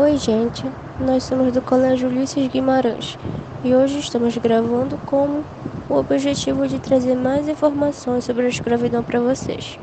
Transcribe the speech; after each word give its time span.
Oi, 0.00 0.16
gente. 0.16 0.64
Nós 1.00 1.24
somos 1.24 1.52
do 1.52 1.60
Colégio 1.60 2.08
Ulisses 2.08 2.46
Guimarães 2.46 3.18
e 3.64 3.74
hoje 3.74 3.98
estamos 3.98 4.38
gravando 4.38 4.96
com 4.98 5.42
o 5.90 5.94
objetivo 5.94 6.68
de 6.68 6.78
trazer 6.78 7.16
mais 7.16 7.48
informações 7.48 8.22
sobre 8.22 8.46
a 8.46 8.48
escravidão 8.48 9.02
para 9.02 9.18
vocês. 9.18 9.76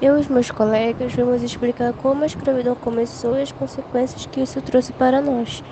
Eu 0.00 0.16
e 0.16 0.22
os 0.22 0.28
meus 0.28 0.50
colegas 0.50 1.12
vamos 1.12 1.42
explicar 1.42 1.92
como 1.92 2.22
a 2.22 2.26
escravidão 2.26 2.74
começou 2.76 3.36
e 3.36 3.42
as 3.42 3.52
consequências 3.52 4.24
que 4.24 4.40
isso 4.40 4.58
trouxe 4.62 4.94
para 4.94 5.20
nós, 5.20 5.62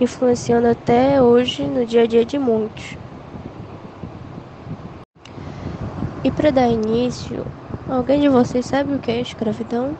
influenciando 0.00 0.66
até 0.66 1.22
hoje 1.22 1.62
no 1.62 1.86
dia 1.86 2.02
a 2.02 2.06
dia 2.06 2.24
de 2.24 2.40
muitos. 2.40 2.96
E 6.24 6.30
para 6.32 6.50
dar 6.50 6.66
início, 6.66 7.46
alguém 7.88 8.20
de 8.20 8.28
vocês 8.28 8.66
sabe 8.66 8.96
o 8.96 8.98
que 8.98 9.12
é 9.12 9.20
escravidão? 9.20 9.94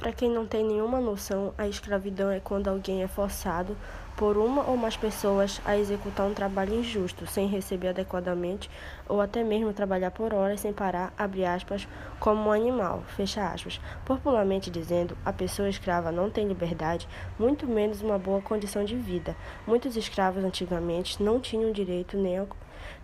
Para 0.00 0.12
quem 0.12 0.30
não 0.30 0.46
tem 0.46 0.64
nenhuma 0.64 0.98
noção, 0.98 1.52
a 1.58 1.68
escravidão 1.68 2.30
é 2.30 2.40
quando 2.40 2.68
alguém 2.68 3.02
é 3.02 3.06
forçado 3.06 3.76
por 4.16 4.38
uma 4.38 4.62
ou 4.62 4.74
mais 4.74 4.96
pessoas 4.96 5.60
a 5.62 5.76
executar 5.76 6.26
um 6.26 6.32
trabalho 6.32 6.74
injusto, 6.74 7.26
sem 7.26 7.46
receber 7.46 7.88
adequadamente, 7.88 8.70
ou 9.06 9.20
até 9.20 9.44
mesmo 9.44 9.74
trabalhar 9.74 10.10
por 10.10 10.32
horas 10.32 10.60
sem 10.60 10.72
parar, 10.72 11.12
abre 11.18 11.44
aspas, 11.44 11.86
como 12.18 12.48
um 12.48 12.52
animal, 12.52 13.04
fecha 13.14 13.46
aspas. 13.46 13.78
Popularmente 14.06 14.70
dizendo, 14.70 15.14
a 15.22 15.34
pessoa 15.34 15.68
escrava 15.68 16.10
não 16.10 16.30
tem 16.30 16.48
liberdade, 16.48 17.06
muito 17.38 17.66
menos 17.66 18.00
uma 18.00 18.18
boa 18.18 18.40
condição 18.40 18.82
de 18.82 18.96
vida. 18.96 19.36
Muitos 19.66 19.98
escravos 19.98 20.42
antigamente 20.42 21.22
não 21.22 21.38
tinham 21.38 21.72
direito 21.72 22.16
nem 22.16 22.38
ao 22.38 22.48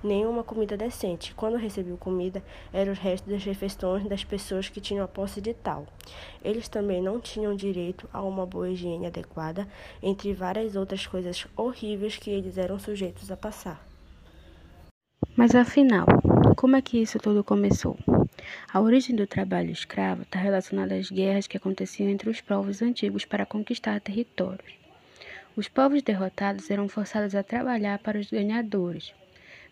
nem 0.02 0.26
uma 0.26 0.42
comida 0.42 0.76
decente. 0.76 1.34
Quando 1.34 1.56
recebiam 1.56 1.96
comida, 1.96 2.42
eram 2.72 2.92
os 2.92 2.98
restos 2.98 3.32
das 3.32 3.44
refeições 3.44 4.08
das 4.08 4.24
pessoas 4.24 4.68
que 4.68 4.80
tinham 4.80 5.04
a 5.04 5.08
posse 5.08 5.40
de 5.40 5.54
tal. 5.54 5.86
Eles 6.44 6.68
também 6.68 7.02
não 7.02 7.20
tinham 7.20 7.54
direito 7.54 8.08
a 8.12 8.22
uma 8.22 8.46
boa 8.46 8.70
higiene 8.70 9.06
adequada, 9.06 9.66
entre 10.02 10.32
várias 10.32 10.76
outras 10.76 11.06
coisas 11.06 11.46
horríveis 11.56 12.16
que 12.16 12.30
eles 12.30 12.58
eram 12.58 12.78
sujeitos 12.78 13.30
a 13.30 13.36
passar. 13.36 13.86
Mas 15.36 15.54
afinal, 15.54 16.06
como 16.56 16.76
é 16.76 16.82
que 16.82 17.00
isso 17.00 17.18
tudo 17.18 17.44
começou? 17.44 17.98
A 18.72 18.80
origem 18.80 19.14
do 19.14 19.26
trabalho 19.26 19.70
escravo 19.70 20.22
está 20.22 20.38
relacionada 20.38 20.94
às 20.94 21.10
guerras 21.10 21.46
que 21.46 21.56
aconteciam 21.56 22.08
entre 22.08 22.30
os 22.30 22.40
povos 22.40 22.80
antigos 22.80 23.24
para 23.24 23.44
conquistar 23.44 24.00
territórios. 24.00 24.74
Os 25.56 25.68
povos 25.68 26.02
derrotados 26.02 26.70
eram 26.70 26.88
forçados 26.88 27.34
a 27.34 27.42
trabalhar 27.42 27.98
para 27.98 28.18
os 28.18 28.30
ganhadores. 28.30 29.14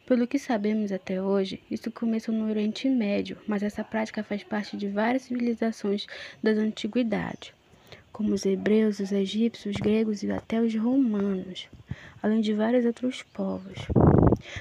Pelo 0.06 0.26
que 0.26 0.38
sabemos 0.38 0.92
até 0.92 1.22
hoje, 1.22 1.62
isso 1.70 1.90
começou 1.90 2.34
no 2.34 2.46
Oriente 2.46 2.90
Médio, 2.90 3.38
mas 3.48 3.62
essa 3.62 3.82
prática 3.82 4.22
faz 4.22 4.44
parte 4.44 4.76
de 4.76 4.86
várias 4.86 5.22
civilizações 5.22 6.06
das 6.42 6.58
antiguidades, 6.58 7.52
como 8.12 8.34
os 8.34 8.44
hebreus, 8.44 9.00
os 9.00 9.12
egípcios, 9.12 9.74
os 9.74 9.80
gregos 9.80 10.22
e 10.22 10.30
até 10.30 10.60
os 10.60 10.76
romanos, 10.76 11.68
além 12.22 12.42
de 12.42 12.52
vários 12.52 12.84
outros 12.84 13.22
povos. 13.22 13.78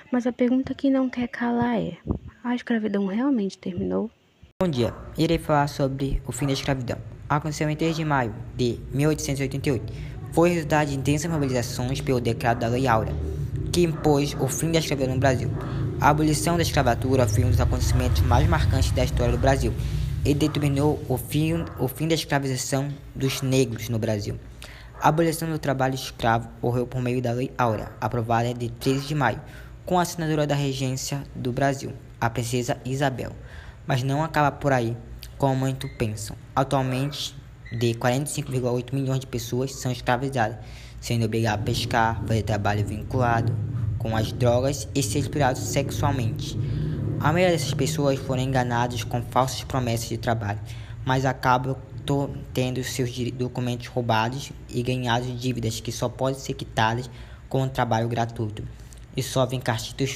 Mas 0.10 0.26
a 0.26 0.32
pergunta 0.32 0.74
que 0.74 0.90
não 0.90 1.10
quer 1.10 1.28
calar 1.28 1.78
é: 1.78 1.98
a 2.42 2.56
escravidão 2.56 3.06
realmente 3.08 3.58
terminou? 3.58 4.10
Bom 4.62 4.70
dia, 4.70 4.94
irei 5.18 5.38
falar 5.38 5.68
sobre 5.68 6.22
o 6.26 6.32
fim 6.32 6.46
da 6.46 6.54
escravidão. 6.54 6.98
Aconteceu 7.28 7.70
em 7.70 7.76
3 7.76 7.98
de 7.98 8.06
maio 8.06 8.34
de 8.56 8.80
1888. 8.94 9.94
Foi 10.32 10.52
resultado 10.52 10.88
de 10.88 10.96
intensas 10.96 11.30
mobilizações 11.30 12.00
pelo 12.00 12.22
decreto 12.22 12.60
da 12.60 12.68
Lei 12.68 12.88
Áurea 12.88 13.14
que 13.74 13.84
impôs 13.84 14.38
o 14.40 14.48
fim 14.48 14.72
da 14.72 14.78
escravidão 14.78 15.16
no 15.16 15.20
Brasil. 15.20 15.52
A 16.00 16.10
abolição 16.10 16.56
da 16.58 16.62
escravatura 16.62 17.28
foi 17.28 17.44
um 17.44 17.50
dos 17.50 17.60
acontecimentos 17.60 18.22
mais 18.22 18.48
marcantes 18.48 18.92
da 18.92 19.04
história 19.04 19.32
do 19.32 19.38
Brasil 19.40 19.74
e 20.24 20.34
determinou 20.34 21.04
o 21.10 21.18
fim, 21.18 21.66
o 21.80 21.88
fim 21.88 22.08
da 22.08 22.14
escravização 22.14 22.90
dos 23.16 23.42
negros 23.42 23.90
no 23.90 23.98
Brasil. 23.98 24.40
A 25.02 25.10
abolição 25.10 25.50
do 25.50 25.58
trabalho 25.58 25.96
escravo 25.96 26.50
ocorreu 26.62 26.86
por 26.86 27.02
meio 27.02 27.20
da 27.20 27.32
Lei 27.32 27.52
Áurea, 27.58 27.92
aprovada 28.00 28.54
de 28.54 28.70
13 28.70 29.08
de 29.08 29.16
maio, 29.16 29.42
com 29.88 29.98
a 29.98 30.04
assinatura 30.04 30.46
da 30.46 30.56
regência 30.56 31.24
do 31.36 31.52
Brasil, 31.52 31.94
a 32.22 32.30
princesa 32.30 32.78
Isabel. 32.86 33.32
Mas 33.88 34.04
não 34.04 34.24
acaba 34.24 34.52
por 34.52 34.72
aí, 34.72 34.96
como 35.36 35.56
muitos 35.56 35.90
pensam. 35.98 36.38
Atualmente, 36.56 37.36
de 37.72 37.96
45,8 37.96 38.94
milhões 38.94 39.20
de 39.20 39.28
pessoas 39.28 39.74
são 39.74 39.92
escravizadas, 39.92 40.58
sendo 41.02 41.26
obrigadas 41.26 41.60
a 41.60 41.64
pescar, 41.64 42.22
fazer 42.26 42.44
trabalho 42.44 42.86
vinculado 42.86 43.73
com 44.04 44.16
as 44.16 44.32
drogas 44.34 44.88
e 44.94 45.02
ser 45.02 45.20
explorados 45.20 45.62
sexualmente. 45.62 46.60
A 47.20 47.32
maioria 47.32 47.58
dessas 47.58 47.74
pessoas 47.74 48.20
foram 48.20 48.44
enganadas 48.44 49.04
com 49.04 49.24
falsas 49.24 49.64
promessas 49.64 50.10
de 50.10 50.18
trabalho, 50.18 50.60
mas 51.06 51.26
acabam 51.26 51.78
tendo 52.54 52.84
seus 52.84 53.10
documentos 53.32 53.88
roubados 53.88 54.52
e 54.70 54.84
ganhando 54.84 55.34
dívidas 55.38 55.80
que 55.80 55.92
só 55.92 56.10
podem 56.10 56.38
ser 56.38 56.54
quitadas 56.54 57.10
com 57.48 57.64
um 57.64 57.70
trabalho 57.70 58.10
gratuito. 58.10 58.62
E 59.16 59.24
sofrem 59.24 59.62
castigos 59.62 60.12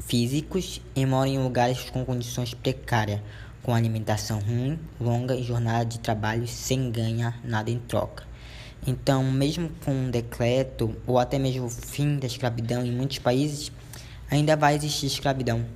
físicos 0.00 0.80
e 0.96 1.04
moram 1.04 1.30
em 1.30 1.38
lugares 1.38 1.90
com 1.90 2.04
condições 2.06 2.54
precárias, 2.54 3.20
com 3.62 3.74
alimentação 3.74 4.38
ruim, 4.38 4.78
longa 4.98 5.34
e 5.36 5.42
jornada 5.42 5.84
de 5.84 5.98
trabalho 5.98 6.48
sem 6.48 6.90
ganhar 6.90 7.38
nada 7.44 7.70
em 7.70 7.78
troca. 7.78 8.24
Então, 8.86 9.24
mesmo 9.24 9.70
com 9.84 9.92
um 9.92 10.10
decreto 10.10 10.96
ou 11.06 11.18
até 11.18 11.38
mesmo 11.38 11.66
o 11.66 11.70
fim 11.70 12.18
da 12.18 12.26
escravidão 12.26 12.84
em 12.84 12.92
muitos 12.92 13.18
países, 13.18 13.72
ainda 14.30 14.56
vai 14.56 14.74
existir 14.76 15.06
escravidão, 15.06 15.66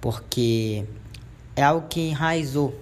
porque 0.00 0.86
é 1.56 1.62
algo 1.62 1.86
que 1.88 2.00
enraizou, 2.00 2.74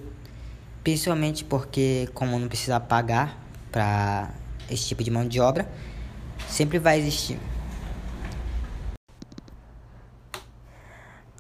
principalmente 0.85 1.45
porque 1.45 2.09
como 2.15 2.39
não 2.39 2.49
precisa 2.49 2.79
pagar 2.79 3.37
para 3.73 4.33
esse 4.71 4.87
tipo 4.87 5.03
de 5.03 5.11
mão 5.11 5.27
de 5.27 5.41
obra, 5.41 5.69
sempre 6.49 6.79
vai 6.79 6.99
existir. 6.99 7.39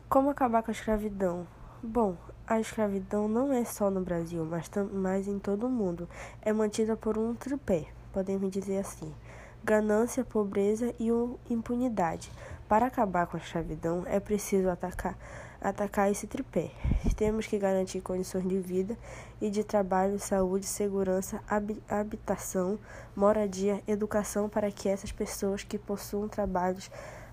Como 0.09 0.31
acabar 0.31 0.63
com 0.63 0.71
a 0.71 0.73
escravidão? 0.73 1.47
Bom, 1.83 2.17
a 2.47 2.59
escravidão 2.59 3.29
não 3.29 3.53
é 3.53 3.63
só 3.65 3.91
no 3.91 4.01
Brasil, 4.01 4.45
mas, 4.45 4.71
mas 4.91 5.29
em 5.29 5.39
todo 5.39 5.67
o 5.67 5.71
mundo. 5.71 6.09
É 6.41 6.51
mantida 6.51 6.97
por 6.97 7.19
um 7.19 7.35
tripé, 7.35 7.87
podemos 8.19 8.51
dizer 8.51 8.79
assim: 8.79 9.15
ganância, 9.62 10.25
pobreza 10.25 10.93
e 10.99 11.09
impunidade. 11.49 12.33
Para 12.69 12.87
acabar 12.87 13.29
com 13.29 13.37
a 13.37 13.41
escravidão, 13.41 14.03
é 14.06 14.19
preciso 14.19 14.69
atacar, 14.69 15.17
atacar 15.61 16.11
esse 16.11 16.27
tripé. 16.27 16.73
Temos 17.17 17.47
que 17.47 17.56
garantir 17.59 18.01
condições 18.01 18.47
de 18.49 18.59
vida 18.59 18.99
e 19.41 19.49
de 19.51 19.62
trabalho, 19.62 20.19
saúde, 20.19 20.67
segurança, 20.67 21.41
habitação, 21.89 22.77
moradia, 23.15 23.81
educação 23.87 24.49
para 24.49 24.73
que 24.73 24.89
essas 24.89 25.12
pessoas 25.12 25.62
que 25.62 25.79
possuam 25.79 26.27
trabalhos 26.29 26.91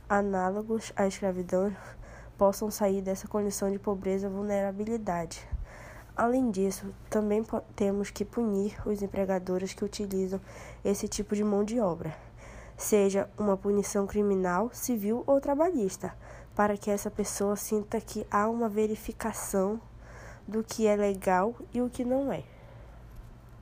análogos 0.07 0.93
à 0.95 1.07
escravidão 1.07 1.75
possam 2.37 2.69
sair 2.69 3.01
dessa 3.01 3.27
condição 3.27 3.71
de 3.71 3.79
pobreza 3.79 4.27
e 4.27 4.29
vulnerabilidade. 4.29 5.47
Além 6.15 6.49
disso, 6.49 6.85
também 7.09 7.45
temos 7.75 8.09
que 8.09 8.23
punir 8.23 8.75
os 8.87 9.01
empregadores 9.01 9.73
que 9.73 9.83
utilizam 9.83 10.39
esse 10.83 11.09
tipo 11.09 11.35
de 11.35 11.43
mão 11.43 11.61
de 11.61 11.77
obra, 11.81 12.15
seja 12.77 13.29
uma 13.37 13.57
punição 13.57 14.07
criminal, 14.07 14.69
civil 14.71 15.23
ou 15.27 15.41
trabalhista, 15.41 16.15
para 16.55 16.77
que 16.77 16.89
essa 16.89 17.11
pessoa 17.11 17.57
sinta 17.57 17.99
que 17.99 18.25
há 18.31 18.47
uma 18.47 18.69
verificação 18.69 19.77
do 20.47 20.63
que 20.63 20.87
é 20.87 20.95
legal 20.95 21.53
e 21.73 21.81
o 21.81 21.89
que 21.89 22.05
não 22.05 22.31
é. 22.31 22.54